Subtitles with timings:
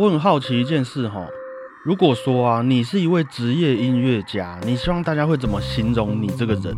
[0.00, 1.26] 我很好奇一件事哈，
[1.84, 6.74] 如果说啊，你是一位职业音乐家，你希望大家会怎么形容你这个人？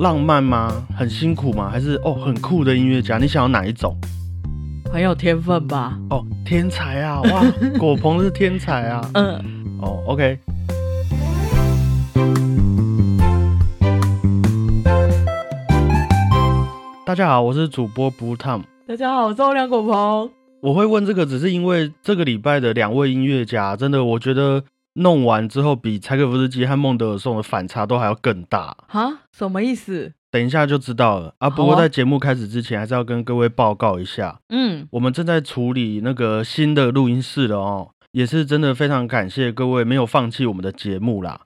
[0.00, 0.84] 浪漫吗？
[0.98, 1.70] 很辛苦吗？
[1.70, 3.16] 还是哦很酷的音乐家？
[3.16, 3.96] 你想要哪一种？
[4.92, 5.96] 很有天分吧？
[6.10, 7.22] 哦，天才啊！
[7.22, 7.44] 哇，
[7.78, 9.08] 果鹏是天才啊！
[9.14, 10.40] 嗯，哦，OK。
[17.06, 18.62] 大家好，我是主播 Blue Tom。
[18.88, 20.28] 大家好，我是欧良果鹏。
[20.64, 28.74] 我会问这个，只是因为这个礼拜的两位音乐家，真的我觉得弄完之后，比柴可夫斯基和孟德尔颂的反差都还要更大。
[28.88, 29.24] 哈？
[29.30, 30.14] 什么意思？
[30.30, 31.50] 等一下就知道了啊！
[31.50, 41.42] 不过在节目开始之前，还是要跟各位报告一下，嗯，我们正在处理那个新的录音室了哦，也是真的非常感谢各位没有放弃我们的节目啦。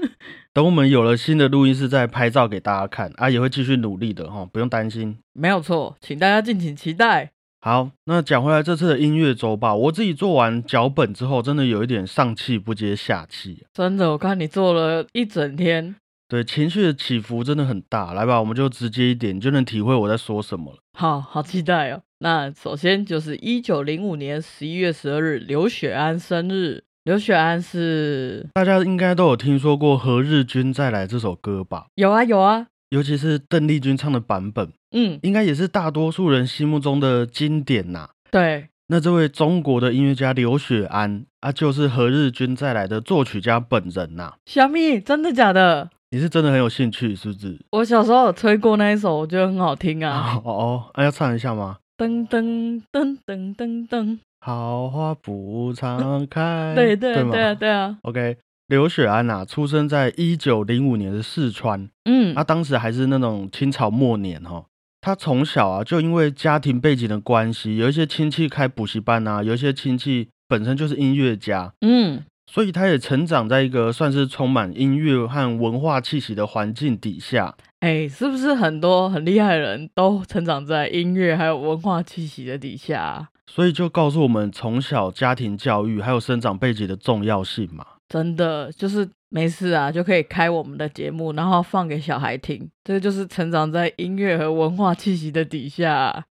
[0.52, 5.16] 等我们有了新的录音室，再拍照给大家看啊，也会继续努力的哈，不用担心。
[5.32, 7.30] 没有错，请大家敬请期待。
[7.68, 13.62] 好，那讲回来这次的音乐周报，我自己做完脚本之后，真的有一点上气不接下气。
[13.74, 15.94] 真的，我看你做了一整天，
[16.26, 18.14] 对，情绪的起伏真的很大。
[18.14, 20.78] 来吧，我们就直接一点，你就能体会我在说什么了。
[20.98, 22.00] 好好期待哦。
[22.20, 26.84] 那首先就是一九零五年十一月十二日，刘雪安生日。
[27.04, 31.88] 刘雪安是大家应该都有听说过《何日君再来》这首歌吧？
[31.96, 32.68] 有啊，有啊。
[32.90, 38.08] 尤其是邓丽君唱的版本，嗯，应该也是大多数人心目中的经典呐。
[38.30, 44.34] 对，那这位中国的音乐家刘雪安啊，就是《何日君再来》的作曲家本人呐。
[44.46, 45.90] 小米，真的假的？
[46.10, 47.58] 你是真的很有兴趣，是不是？
[47.72, 50.40] 我小时候有吹过那一首，我觉得很好听啊。
[50.42, 51.76] 哦哦，那要唱一下吗？
[51.98, 56.72] 噔噔噔噔噔噔，好花不常开。
[56.74, 57.98] 对对对对啊对啊。
[58.02, 58.38] OK。
[58.68, 64.66] 刘雪安呐，出生在一九零五年的四川，嗯，他当时还是那种清朝末年哈。
[65.00, 77.54] 他从小啊，就因为家庭背景的关系，有一些亲戚开补习班啊，有一些亲戚本身就是音乐家，嗯，所以他也成长在一个算是充满音乐和文化气息的环境底下。
[77.80, 83.30] 哎，是不是很多很厉害的人都成长在音乐还有文化气息的底下？
[83.46, 87.86] 所以就告诉我们，从小家庭教育还有生长背景的重要性嘛。
[88.08, 92.70] 真的就是没事啊，就可以开我们的节目，然后放给小孩听。
[92.82, 96.24] 这就是成长在音乐和文化气息的底下。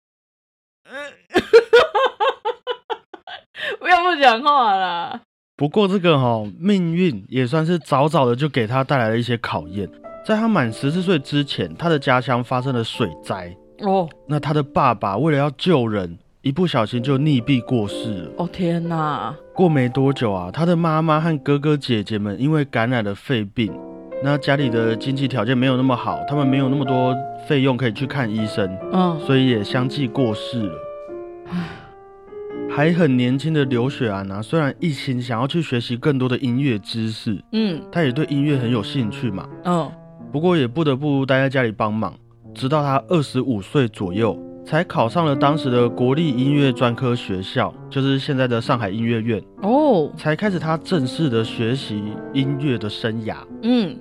[3.81, 5.23] 不要不讲话啦！
[5.57, 9.89] 不过这个哈命运也算是早早的就给他带来了一些考验。
[10.25, 14.09] 在他满十四岁之前，他的家乡发生了水灾哦。
[14.27, 18.31] 那他的爸爸为了要救人，一不小心就溺毙过世了。
[18.37, 19.35] 哦天哪！
[19.55, 23.73] 过没多久啊，他的妈妈和哥哥姐姐们因为感染了肺病，
[24.23, 27.17] 那家里的经济条件没有那么好，他们没有那么多
[27.49, 30.75] 费用可以去看医生，嗯，所以也相继过世了。
[31.49, 31.59] 唉，
[32.69, 39.91] 还很年轻的刘雪安啊，虽然一心想要去学习更多的音乐知识，嗯，他也对音乐很有兴趣嘛，嗯，
[40.31, 42.13] 不过也不得不待在家里帮忙，
[42.53, 44.39] 直到他二十五岁左右。
[44.65, 52.03] 才考上了当时的国立音乐专科学校，就是现在的上海音乐院哦，才开始他正式的学习
[52.33, 53.37] 音乐的生涯。
[53.63, 53.95] 嗯，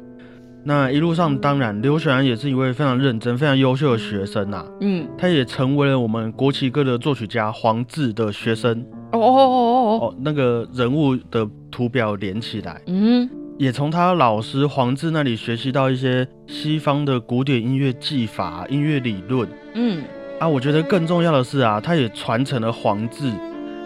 [0.63, 4.65] 那一路上，当然刘雪安也是一位非常认真、非常优秀的学生呐。
[4.79, 8.79] 嗯，他也成为了我们国旗歌的作曲家黄志的学生。
[9.11, 13.29] 哦哦哦哦哦，那个人物的图表连起来，嗯，
[13.59, 19.45] 也从他老师黄志那里学习到一些西方的古典音乐技法、音乐理论。
[19.73, 20.01] 嗯。
[20.43, 23.31] 啊，我觉得更重要的是啊，他也传承了黄志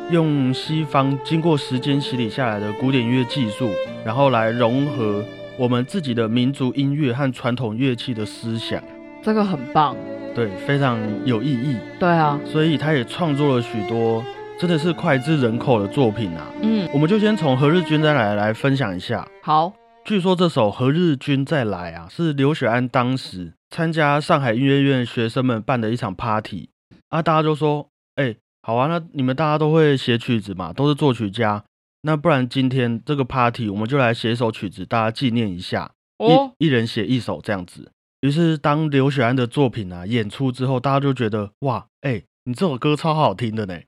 [0.10, 3.70] 用西方经过时间洗礼下来的古典音乐技术，
[4.04, 5.24] 然后来融合
[5.56, 8.82] 我们自己的民族音乐和传统乐器的思想，
[9.22, 9.96] 这个很棒，
[10.34, 11.76] 对，非常有意义。
[12.00, 14.24] 对啊，所以他也创作了许多
[14.58, 16.48] 真的是脍炙人口的作品啊。
[16.64, 19.28] 嗯，我们就先从《何日君再来》来分享一下。
[19.44, 19.72] 好，
[20.04, 26.70] 据说这首《何日君再来》啊，是刘雪安当时参加上海音乐院学生们办的一场 party
[27.10, 31.64] 啊，大家就说，哎、好啊，那你们大家都会写曲子嘛，都是作曲家，
[32.02, 37.92] 那不然今天这个 party 我们就来写一首曲子，大家纪念一下，哦，一一人写一首这样子。
[38.22, 43.80] 于是当刘雪安的作品啊演出之后，大家就觉得，哇，哎、你这首歌超好听的呢。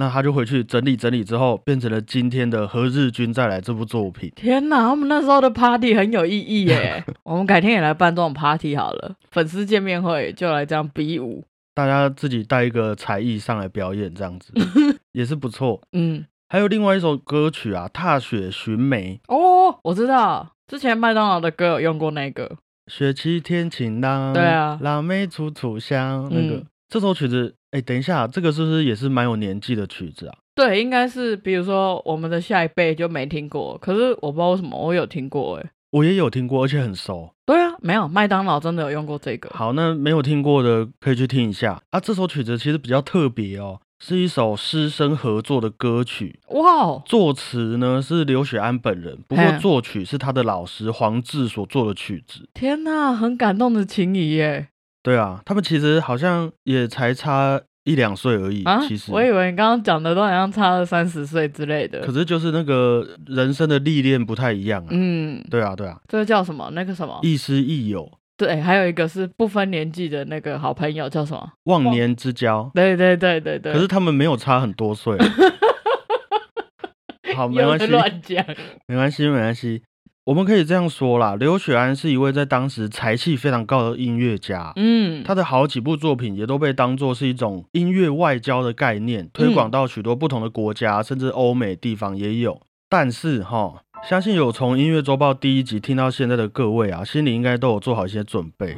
[0.00, 4.32] 那他就回去整理整理之后，变成了今天的《何日君再来》这部作品。
[4.36, 7.04] 天哪，他们那时候的 party 很有意义耶！
[7.24, 11.44] 我们改天也来办这种 party 好了，粉丝见面会就来这样比武。
[11.74, 14.52] 大家自己带一个才艺上来表演，这样子
[15.12, 15.80] 也是不错。
[15.92, 22.56] 嗯，还有另外一首歌曲啊，《踏雪寻梅》，哦，我知道，之前麦当劳的歌有用过那个。
[22.86, 26.28] 雪凄天晴朗，对啊腊梅处处香。
[26.30, 30.34] 那个、嗯这首曲子哎，等一下，这个是不是也是蛮有年纪的曲子啊？
[30.54, 37.30] 对，应该是，比如说我们的下一辈就没听过，可是我不知道为什么我有听过，哎，我也有听过，而且很熟。
[37.44, 39.50] 对啊，没有麦当劳真的有用过这个。
[39.50, 42.00] 好，那没有听过的可以去听一下啊。
[42.00, 46.40] 这首曲子其实比较特别哦，是一首师生合作的歌曲。
[46.48, 52.48] 哇哦，作词呢是刘雪安本人，不过作曲是他的老师黄志所做的曲子。
[52.54, 54.68] 天哪，很感动的情谊耶。
[55.02, 58.64] 对啊，他们其实好像也才差一两岁而已。
[58.86, 62.00] 其实我以为你刚刚讲的都好像差了三十岁之类的。
[62.00, 64.88] 可是就是那个人生的历练不太一样啊。
[64.90, 65.98] 嗯，对啊，对啊。
[66.08, 66.70] 这个叫什么？
[66.74, 67.18] 那个什么？
[67.22, 68.10] 亦师亦友。
[68.36, 71.52] 对，还有一个是不分年纪的那个好朋友，叫什么？
[71.64, 72.70] 忘年之交。
[72.74, 73.72] 对对对对对。
[73.72, 75.16] 可是他们没有差很多岁。
[77.34, 77.86] 好，没关系。
[77.86, 78.44] 乱讲。
[78.86, 79.82] 没关系，没关系。
[80.28, 84.74] 我们可以这样说啦，刘雪安是一位在当时才气非常高的音乐家。
[84.76, 92.60] 嗯，他的好几部作品也都被当作是一种音乐外交的概念，推广到许多不同的国家，甚至欧美地方也有。
[92.90, 93.76] 但是哈，
[94.06, 98.76] 相信有从音乐周报第一集听到现在的各位啊，心里应该都有做好一些准备。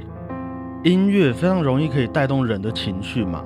[0.85, 3.45] 音乐非常容易可以带动人的情绪嘛，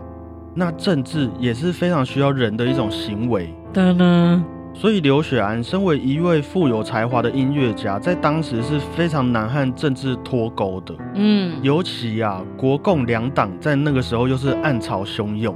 [0.55, 3.49] 那政治也是非常需要人的一种行为。
[3.73, 4.45] 的呢。
[4.77, 10.95] 所以刘雪安身为一位富有才华的音乐家，在当时是非常难和政治脱钩的。
[11.15, 15.55] 嗯，尤其啊，国共两党在那个时候又是暗潮汹涌，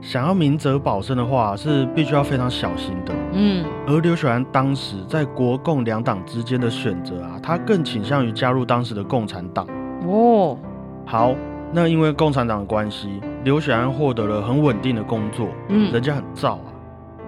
[0.00, 3.14] 想要明哲保身的话，是必须要非常小心的。
[3.34, 9.66] 嗯，而刘雪安当时在国共两党之间的选择啊，他更倾向于加入当时的共产党。
[10.06, 10.58] 哦，
[11.04, 11.34] 好，
[11.72, 15.46] 那因为共产党的关系，刘雪安获得了很稳定的工作。
[15.68, 16.72] 嗯，人家很燥啊。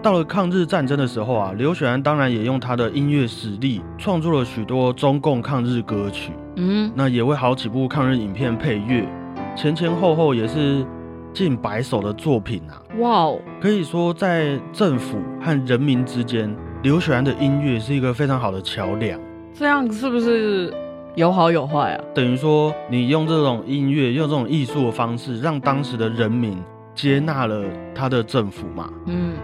[0.02, 9.06] 到了抗日战争的时候啊，刘雪安当然也用他的音乐实力创作了许多中共抗日歌曲，嗯，那也为好几部抗日影片配乐，
[9.54, 10.86] 前前后后也是
[11.34, 12.80] 近百首的作品啊。
[12.98, 19.20] 哇哦，可以说在政府和人民之间，刘雪安的音乐是一个非常好的桥梁。
[19.52, 20.72] 这样是不是
[21.14, 22.04] 有好有坏啊？
[22.14, 26.56] 等于说你用这种音乐，用这种艺术的方式，让当时的人民
[26.94, 27.62] 接纳了
[27.94, 28.90] 他的政府嘛？
[29.04, 29.34] 嗯。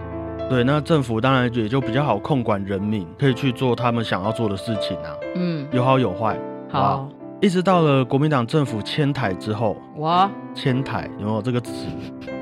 [0.49, 5.11] 对，那政府当然也就比较好控管人民，可以去做他们想要做的事情啊。
[5.35, 6.39] 嗯，有好有坏。
[6.69, 7.09] 好，
[7.41, 11.71] 一直到了国民党政府迁台之后，哇，迁台有没有这个词？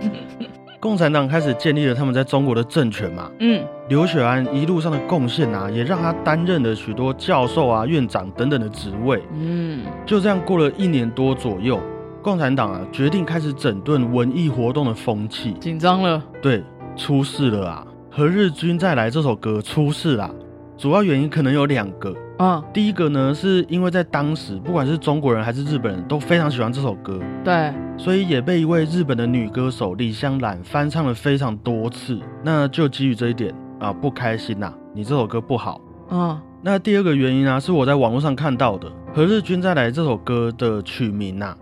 [0.80, 3.32] 共产党开始建立了他们在中国的政权嘛。
[3.40, 9.24] 嗯，刘雪安一路上的贡献啊，也让他担任了许多教授啊、院长等等的职位。
[9.34, 11.80] 嗯，就这样过了一年多左右，
[12.22, 16.22] 共产党啊决定开始整顿文艺活动的风气，紧张了。
[16.40, 16.64] 对，
[16.96, 17.88] 出事了啊！
[18.18, 20.32] 何日君再来这首歌出事啦，
[20.78, 22.16] 主要原因可能有两个。
[22.40, 32.18] 嗯，第一个呢，是因为在当时，不管是中国人还是日本人都非常喜欢这首歌，对，所以也被一位日本的女歌手李香兰翻唱了非常多次。
[32.42, 35.82] 那就基于这一点啊，不开心呐，你这首歌不好。
[36.10, 41.54] 嗯，那第二个原因呢，是我在网络上看到的，何日君再来这首歌的曲名呐，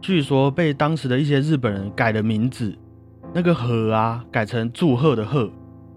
[0.00, 2.72] 据说被当时的一些日本人改了名字，
[3.34, 5.50] 那个和啊改成祝贺的贺。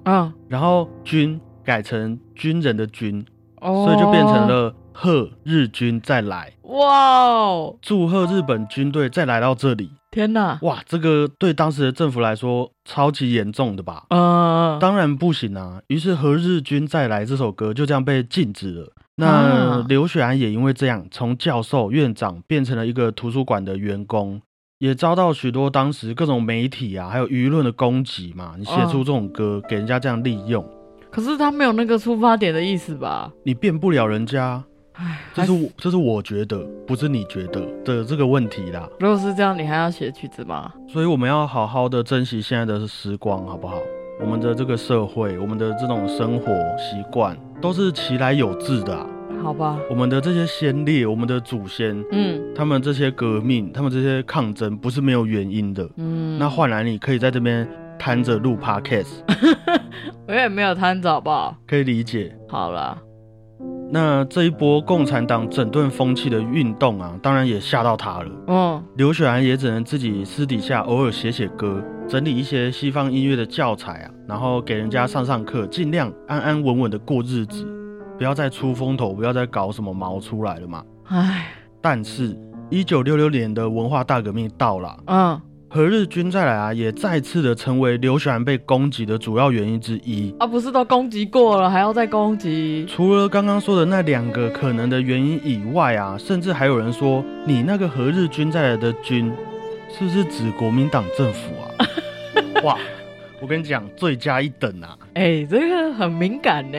[0.04, 3.26] 啊，然后军改成军人的军，
[3.62, 6.54] 所以就变成了贺日军再来。
[6.64, 7.76] 哇哦！
[7.82, 9.92] 祝贺日本军队再来到这里。
[10.12, 10.58] 天哪！
[10.64, 14.06] 哇，这个对当时的政府来说超级严重的吧？
[14.10, 15.82] 嗯，当然不行啊。
[15.88, 18.92] 于是《何日军再来》这首歌就这样被禁止了。
[19.18, 24.42] 那刘雪安也因为这样，从教授、院长变成了一个图书馆的员工。
[24.80, 28.54] 也遭到许多当时各种媒体啊，还有舆论的攻击嘛。
[28.58, 30.66] 你写出这种歌，给人家这样利用，
[31.12, 33.30] 可是他没有那个出发点的意思吧？
[33.44, 38.88] 你变不了人家，唉，这是我，这是我觉得，不是你觉得的这个问题啦。
[39.02, 40.72] 如果是这样，你还要写曲子吗？
[40.88, 43.76] 所以我们要好好的珍惜现在的时光，好不好？
[44.22, 49.06] 我们的这个社会，我们的这种生活习惯，都是其来有自的。
[49.42, 56.38] 好吧，我们的这些先烈，我们的祖先，嗯，他们这些革命，他们这些抗争，不是没有原因的，嗯。
[56.38, 57.68] 那换来你可以在这边
[57.98, 59.08] 摊着录 podcast，
[60.28, 61.56] 我也没有摊着，好不好？
[61.66, 62.36] 可以理解。
[62.48, 62.98] 好了，
[63.92, 68.32] 那这一波共产党整顿风气的运动啊，当然也吓到他了。
[68.48, 77.66] 嗯，刘雪安也只能自己私底下偶尔写写歌，整理一些西方音乐的教材啊，然后给人家上上课，尽量安安稳稳的过日子。
[78.20, 80.84] 不要再出风头，不要再搞什么毛出来了嘛。
[81.06, 82.38] 唉，但是，
[82.70, 90.36] 一九六六年的文化大革命到了，嗯，何日君再来啊，也再次的成为刘雪兰被攻击的主要原因之一。
[90.38, 92.86] 啊，不是都攻击过了，还要再攻击？
[92.90, 99.32] 除了刚刚说的那两个可能的原因以外啊，甚至还有人说，你那个何日君再来的军，
[99.98, 101.88] 是不是指国民党政府啊？
[102.66, 102.78] 哇，
[103.40, 104.98] 我跟你讲，罪加一等啊！
[105.16, 106.78] 哎，这个很敏感呢。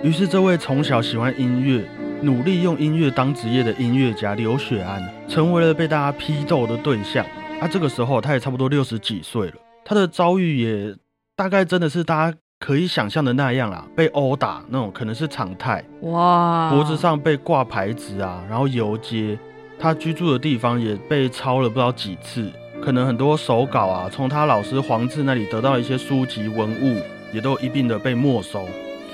[0.00, 1.84] 于是，这位从小喜欢音乐、
[2.22, 7.26] 努力用音乐当职业的音乐家刘雪安，成为了被大家批斗的对象。
[7.60, 10.94] 啊，这个时候他也差不多六十几岁了，他的遭遇也
[11.34, 15.84] 大概真的是大家可以想象的那样啦，被殴打那种可能是常态。
[16.02, 19.36] 哇，脖子上被挂牌子啊，然后游街，
[19.80, 22.48] 他居住的地方也被抄了不知道几次，
[22.80, 27.02] 可能很多手稿啊，从他老师黄志那里得到一些书籍文物，
[27.34, 28.64] 也都一并的被没收。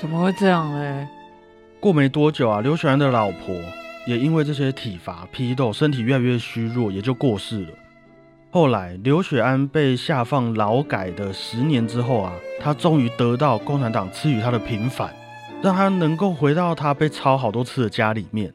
[0.05, 1.09] 怎么会这样嘞？
[1.81, 3.57] 过没多久啊，刘雪安的老婆
[4.07, 7.71] 也因为这些体罚批斗，身体越来越虚弱，也就过世了。
[8.51, 15.11] 后来，刘雪安被下放劳改的十年之后啊，他终于得到共产党赐予他的平反，
[15.63, 18.53] 让他能够回到他被抄好多次的家里面。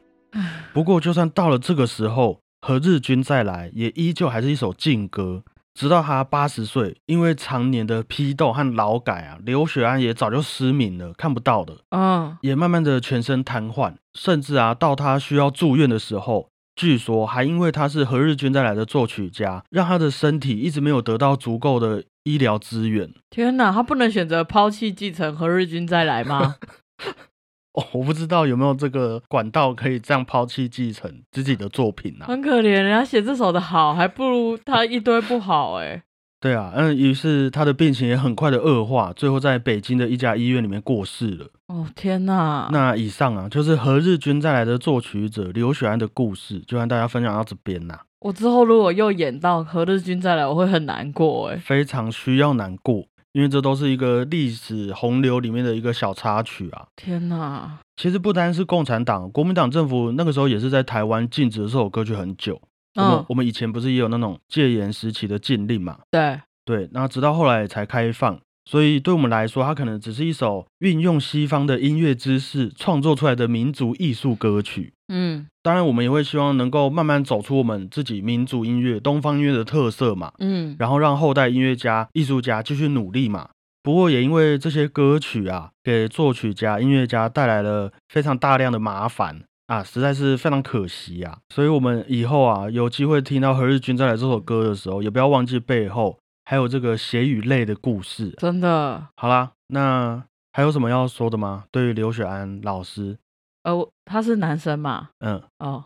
[0.72, 5.42] 不过，就算到了这个时候，和日军再来，也依旧还是一首禁歌。
[5.74, 23.12] 直到他八十岁，因为常年的批斗和劳改啊，刘雪安也早就失明了，看不到的，嗯，也慢慢的全身瘫痪，甚至啊，到他需要住院的时候，据说还因为他是何日君带来的作曲家，让他的身体一直没有得到足够的医疗资源。
[23.30, 26.56] 天哪，他不能选择抛弃继承何日君再来吗？
[27.74, 32.26] 哦，我不知道有没有这个管道可以这样抛弃继承自己的作品啊？
[32.28, 36.02] 很可怜，人家写这首的好，还不如他一堆不好哎。
[36.40, 41.46] 对啊，嗯，于是他的病情也很快的恶化，最后在北京的一家医院里面过世了。
[41.66, 42.70] 哦天哪！
[42.72, 48.00] 那以上啊，就是何日君再来的作曲者刘雪安的故事，就跟大家分享到这边啦。
[48.20, 53.04] 我之后如果又演到何日君再来，我会很难过哎，非常需要难过。
[53.32, 56.86] 因为这都是一个历史洪流里面的一个小插曲啊！
[56.96, 62.60] 天哪，其实不单是共产党，国民党政府那个时候也是在台湾禁止这首歌曲很久。
[62.94, 66.00] 嗯，我们以前不是也有那种戒严时期的禁令嘛？
[66.10, 68.40] 对对，那直到后来才开放。
[68.64, 74.92] 所以对我们来说，它可能只是一首运用西方的音乐知识创作出来的民族艺术歌曲。
[75.12, 80.32] 嗯，当然，我们也会希望能够慢慢走出我们自己民族音乐、东方音乐的特色嘛。
[80.38, 83.48] 嗯，然后让后代音乐家、艺术家继续努力嘛。
[83.82, 91.38] 不过也因为这些歌曲啊，给作曲家、音乐家带来了非常大量的麻烦啊，实在是非常可惜啊。
[91.52, 96.18] 所以，我们以后啊，有机会听到何日君再来这首歌的时候，也不要忘记背后。
[96.44, 99.08] 还有这个血与泪的故事，真的。
[99.16, 101.64] 好啦，那还有什么要说的吗？
[101.70, 103.18] 对于刘雪安老师，
[103.62, 105.10] 呃，他是男生嘛？
[105.20, 105.84] 嗯，哦，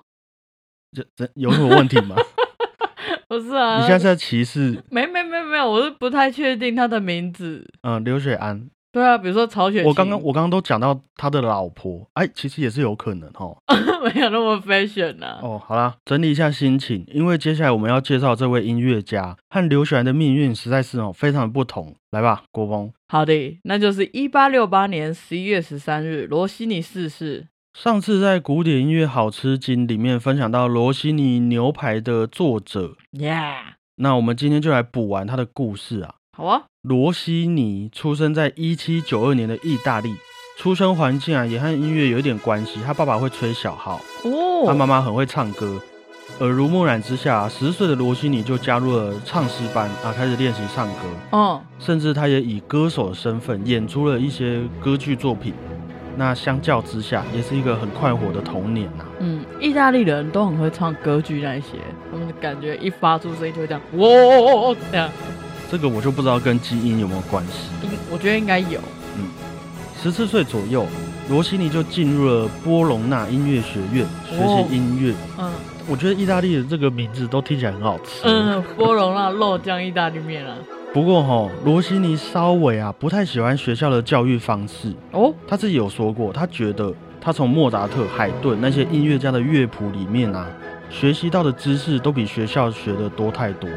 [0.93, 2.17] 这这有什么问题吗？
[3.29, 4.83] 不是啊，你现在是在歧视？
[4.91, 7.67] 没没没没有，我是不太确定他的名字。
[7.83, 8.71] 嗯，刘雪安。
[8.95, 13.59] 对啊，比如说曹雪芹，我刚刚我刚刚都讲到他的老婆，哎，其实也是有可能哦，
[14.15, 15.41] 没有那么 fashion 呐。
[15.43, 21.97] 哦，好啦，整理一下心情，因为接下来我们要介绍这位音乐家和刘雪兰的命运实在是哦非常不同。
[22.13, 22.93] 来吧，国风。
[23.09, 27.49] 好的，那就是一八六八年十一月十三日，罗西尼逝世。
[27.77, 33.57] 上次在古典音乐好吃惊里面分享到罗西尼牛排的作者，Yeah，
[33.97, 36.15] 那我们今天就来补完他的故事啊。
[36.37, 36.63] 好啊。
[36.83, 40.17] 罗西尼出生在一七九二年的意大利，
[40.59, 42.81] 出生环境啊也和音乐有一点关系。
[42.85, 45.81] 他爸爸会吹小号，哦，他妈妈很会唱歌。
[46.41, 51.03] 耳濡目染之下，十岁的罗西尼就加入了唱诗班啊，开始练习唱歌。
[51.31, 55.55] 哦，甚至他也以歌手的身份演出了一些歌剧作品。
[56.17, 59.05] 那相较之下，也是一个很快活的童年呐。
[59.21, 61.79] 嗯，意大利人都很会唱歌剧那些，
[62.11, 65.09] 他们感觉一发出声音就会这样，哇，这样。
[65.75, 67.69] 这个我就不知道跟基因有没有关系。
[67.83, 68.79] 应我觉得应该有。
[69.19, 69.27] 嗯，
[70.01, 70.87] 十四岁左右，
[71.29, 75.13] 罗西尼就进入了波隆纳音乐学院学习音乐。
[75.37, 75.51] 嗯，
[75.89, 78.23] 我觉得意大利的这个名字都听起来很好吃。
[78.23, 80.55] 嗯，波隆纳肉酱意大利面啊。
[80.93, 84.95] 不过哈，罗西尼稍微啊不太喜欢学校的教育方式。
[85.11, 90.47] 哦，他自己有说过，他觉得他从莫扎特、海顿那些音乐家的乐谱里面啊。
[90.91, 93.69] 学习到的知识都比学校学的多太多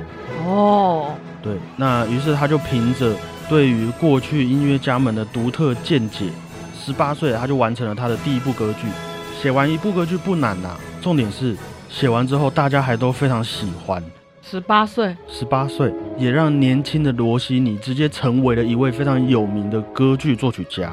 [0.45, 1.15] 哦。
[1.47, 3.15] 对，那于是他就凭着
[3.47, 6.25] 对于过去音乐家们的独特见解，
[6.77, 8.85] 十八岁他就完成了他的第一部歌剧。
[9.41, 11.55] 写完一部歌剧不难呐，重点是
[11.89, 14.03] 写完之后大家还都非常喜欢。
[14.41, 20.91] 十八岁，十八岁也让年轻的罗西尼直接成为了一位非常有名的歌剧作曲家。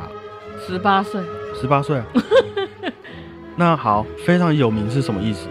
[0.65, 1.21] 十八岁，
[1.61, 2.07] 十八岁啊。
[3.57, 5.49] 那好，非常有名是什么意思？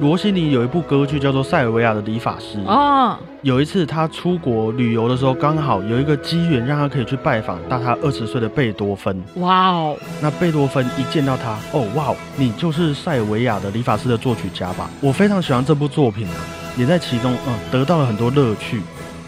[0.00, 3.18] 罗西尼有一部歌剧叫做《塞尔维亚的理发师》啊。
[3.42, 9.22] 有一次他出国旅游的时候，刚好有一个机缘让他可以去拜访大他二十岁的贝多芬。
[9.36, 9.96] 哇哦！
[10.20, 14.90] 那贝多芬一见到他，哦哇哦，你就是塞尔维亚的理发师的作曲家吧？
[15.00, 16.36] 我非常喜欢这部作品啊。
[16.76, 18.82] 也在其中嗯得到了很多乐趣。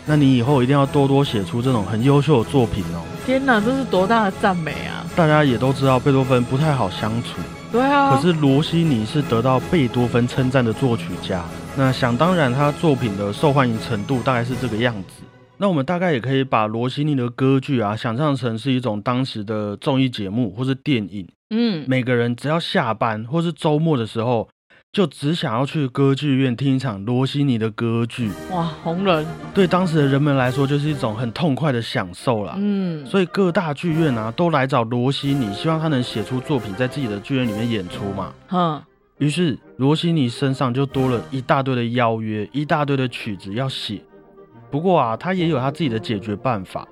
[0.05, 3.01] 那你以后一定要多多写出这种很优秀的作品哦。
[3.25, 5.05] 天哪，这是多大的赞美啊！
[5.15, 8.15] 大家也都知道贝多芬不太好相处，对啊。
[8.15, 11.45] 可是罗西尼是得到贝多芬称赞的作曲家，
[11.77, 15.23] 那想当然他作品的受欢迎程度大概是这个样子。
[15.57, 21.27] 那我们大概也可以把罗西尼的歌剧啊想象成是一种当时的综艺节目或是电影。
[21.51, 24.49] 嗯，每个人只要下班或是周末的时候。
[24.91, 29.25] 就只想要去歌剧院听一场罗西尼的歌剧，哇，红人！
[29.53, 32.55] 对当时的人们来说，就是一种很痛快的享受啦。
[32.57, 38.33] 嗯，所以各大剧院啊，都来找罗西尼，希望他能写出作品，在自己的剧院里面演出嘛。
[38.49, 38.83] 哼，
[39.19, 44.03] 于是罗西尼身上就多了一大堆的邀约，一大堆的曲子要写。
[44.71, 46.89] 不过啊，他也有他自己的解决办法，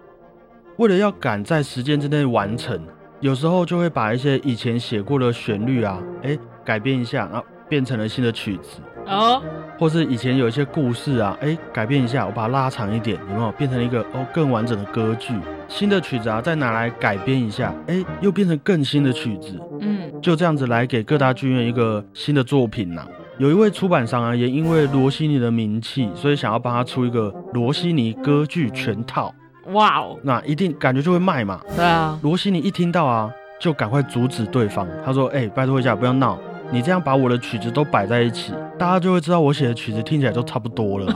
[0.77, 2.79] 为了要赶在时间之内完成，
[3.21, 7.43] 有时候就会把一些以前写过的旋律啊，哎，改编一下啊。
[7.69, 9.43] 变成了新的曲子哦，
[9.79, 15.33] 或是以前有一些故事啊，哎，改变一下，我把它拉长一点，有没有变成一个哦更完整的歌剧？
[15.69, 19.61] 新的曲子啊，再拿来改编一下，哎，又变成更新的曲子。
[19.81, 23.07] 嗯，就这样子来给各大剧院一个新的作品呐。
[23.39, 29.33] 有一位出版商啊，也因为罗西尼的名气，所以想要帮他出一个罗西尼歌剧全套。
[29.73, 31.61] 哇哦，那一定感觉就会卖嘛。
[31.77, 33.31] 对啊，罗西尼一听到啊，
[33.61, 36.39] 就赶快阻止对方，他说：“哎，拜托一下，不要闹。”
[36.73, 41.15] 你这样把我的曲子都摆在一起，大家就会知道我写的曲子听起来都差不多了。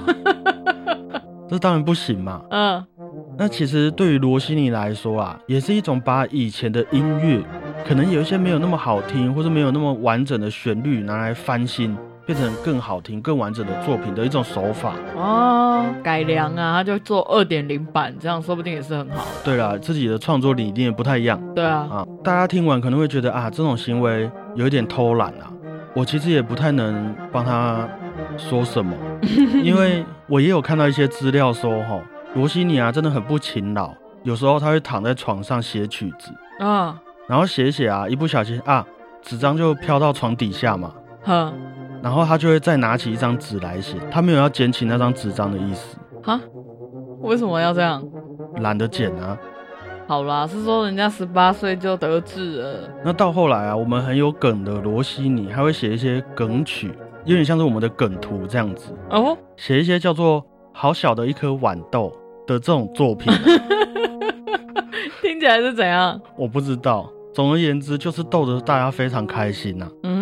[1.49, 2.43] 这当然不行嘛。
[2.51, 2.85] 嗯，
[3.37, 7.43] 那其实对于罗西尼来说啊，也是一种把以前的音乐，
[7.87, 11.97] 可能有一些没有那么好听，或者没有那么完整的旋律拿来翻新。
[12.31, 19.27] 变成更好听、更完整的作品的一种手法哦，改良啊，他就做二点零版，这样说不定也是很好。
[19.43, 21.43] 对了，自己的创作理念不太一样。
[21.57, 25.51] 对啊，啊，大家听完可能会觉得啊，这种行为有一点偷懒啊。
[25.93, 27.89] 我其实也不太能帮他
[28.37, 28.95] 说什么，
[29.65, 32.01] 因为我也有看到一些资料说，哈，
[32.35, 36.31] 罗西尼啊真的很不勤劳，有时候他会躺在床上写曲子，
[36.65, 36.97] 啊，
[37.27, 38.87] 然后写一写啊，一不小心啊，
[39.21, 41.53] 纸张就飘到床底下嘛，哼。
[42.03, 45.99] 然后他就会再拿起一张纸来写，他没有要捡起那张纸张的意思。
[46.23, 46.41] 哈？
[47.21, 48.03] 为什么要这样？
[48.61, 49.37] 懒得捡啊。
[50.09, 52.91] 好啦，是说人家十八岁就得志了。
[53.05, 56.91] 那到后来啊，我们很有梗的罗西尼还会写一些梗曲，
[57.27, 58.97] 有点像是我们的梗图这样子。
[59.11, 59.37] 哦。
[59.57, 62.11] 写一些叫做“好小的一颗豌豆”
[62.47, 63.31] 的这种作品。
[65.21, 66.19] 听起来是怎样？
[66.35, 67.09] 我不知道。
[67.35, 69.87] 总而言之，就是逗得大家非常开心呐。
[70.03, 70.20] 嗯。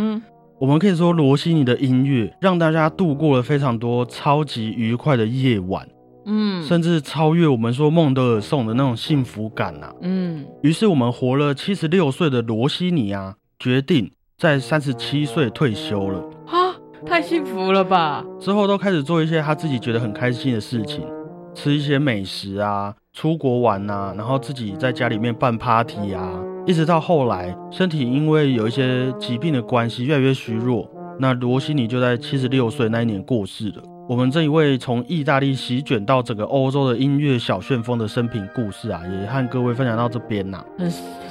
[0.60, 5.88] 我们可以说，罗西尼的音乐让大家度过了非常多超级愉快的夜晚，
[6.26, 10.44] 嗯，甚至超越我们说孟德尔颂的那种幸福感呐，嗯。
[10.62, 16.18] 于是，我们活了七十六岁的罗西尼啊，决定在三十七岁退休了。
[16.46, 16.74] 啊，
[17.06, 18.24] 太幸福了吧！
[18.40, 21.06] 之后都开始做一些他自己觉得很开心的事情，
[21.54, 26.28] 吃一些美食啊，出国玩啊，然后自己在家里面办 party 啊。
[26.66, 30.88] 一直到后来，身体因为有一些疾病的关系，越来越虚弱。
[31.18, 33.82] 那罗西尼就在七十六岁那一年过世了。
[34.08, 40.64] 我们这一位从意大利席卷到整个欧洲的音乐小旋风的生平故事啊，也和各位分享到这边呐。
[40.78, 40.90] 很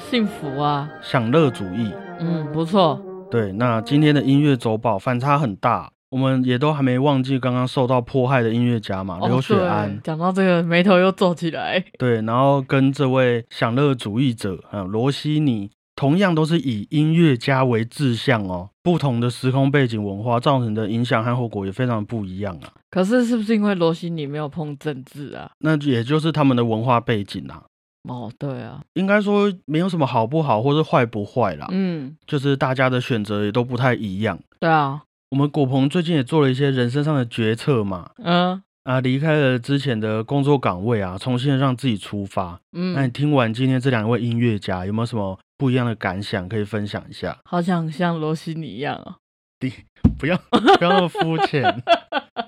[0.10, 3.02] 幸福啊，享乐主义，嗯，不错。
[3.32, 5.90] 对，那今天的音乐周报反差很大。
[6.10, 10.00] 我们也都还没忘记刚刚受到迫害的音乐家嘛，刘雪安。
[10.04, 11.84] 讲到这个，眉头又皱起来。
[12.00, 18.70] 对，然后跟这位享乐主义者啊，罗西尼，同样都是以音乐家为志向哦。
[18.82, 22.72] 不同的时空背景文化造成的影响和后果也非常不一样啊。
[22.89, 25.52] 可是，是不是因为罗西尼没有碰政治啊？
[25.60, 27.63] 那也就是他们的文化背景啊。
[28.08, 31.67] 哦，对啊，应该说没有什么好不好，或是坏不坏啦。
[31.72, 34.39] 嗯，就是大家的选择也都不太一样。
[34.62, 35.02] 对啊。
[35.30, 42.62] 我们果鹏最近也做了一些人生上的决策嘛，嗯啊，离开了之前的工作岗位啊，重新让自己出发。
[42.72, 47.38] 嗯，那你听完今天这两位音乐家，有没有什么不一样的感想可以分享一下？
[47.44, 49.16] 好想像罗西尼一样哦，
[49.60, 49.74] 第
[50.18, 51.84] 不要不要那么肤浅，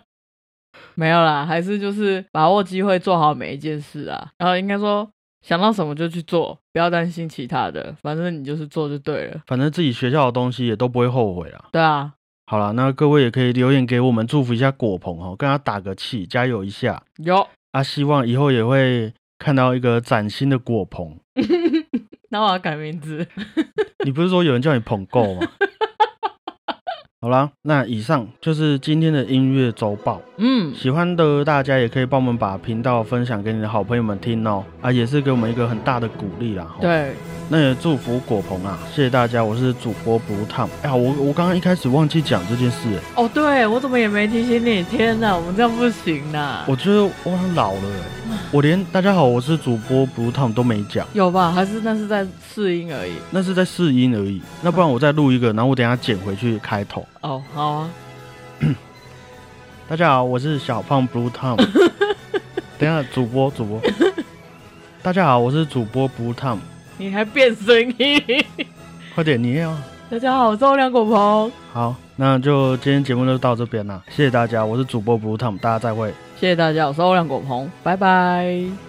[0.96, 4.32] 没有啦，还是就是把握机会做好每一件事啊。
[4.38, 5.12] 然后应该说
[5.46, 9.42] 想到什么就去做，不要担心其他的，反正你就是做就对了。
[9.48, 11.66] 反正自己学校的东西也都不会后悔啊。
[11.74, 12.14] 对啊。
[12.50, 17.04] 好了，那各位也可以留言给我们，祝福一下果鹏哦，跟他打个气，加油一下。
[17.18, 21.20] 有啊，希望以后也会看到一个崭新的果鹏。
[22.32, 23.28] 那我要改名字。
[24.04, 25.48] 你不是说有人叫你捧够吗？
[27.22, 30.22] 好啦，那以上就是今天的音乐周报。
[30.38, 36.66] 嗯，喜欢的大家也可以帮我们把频道分享给你的好朋友们听哦，啊，也是给我们一个很大的鼓励啦。
[36.78, 37.14] 吼，对，
[37.50, 40.70] 那也祝福果鹏啊，谢谢大家，我是主播 Blue Tom。
[40.82, 44.82] 哎呀，我我刚刚一开始忘记讲这件事，哎，哦，对我怎么也没提醒你？
[44.84, 46.64] 天哪，我们这样不行呐！
[46.70, 47.82] 我觉得我很老了，
[48.32, 51.52] 哎，我连大家好，我是主播 Blue Tom 都没讲，有吧？
[51.52, 53.12] 还是那是在试音而已？
[53.30, 54.42] 那是在试音而已。
[54.62, 57.06] 那不然我再录一个，然后我等一下剪回去开头。
[57.22, 57.90] 哦，好啊。
[59.90, 61.58] 大家好，我是小胖 Blue Tom。
[62.78, 63.82] 等一下，主播主播。
[65.04, 66.60] 大家好，我是主播 Blue Tom。
[66.98, 68.24] 你还变声音？
[69.14, 69.76] 快点，你也要。
[70.10, 71.52] 大家好，我是欧良果鹏。
[71.74, 76.14] 好，那就今天节目就到这边了，谢谢大家，我是主播 Blue Tom，大家再会。
[76.40, 78.89] 谢谢大家，我是欧良果鹏，拜拜。